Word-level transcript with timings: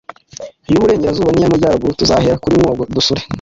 iy’Uburengerazuba 0.69 1.29
n’iy’Amajyaruguru. 1.31 1.97
Tuzahera 1.99 2.41
kuri 2.43 2.59
Mwogo, 2.61 2.83
dusure 2.95 3.21